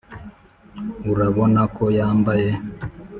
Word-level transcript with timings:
urabona 1.11 1.61
ko 1.75 1.83
yambaye 1.97 2.49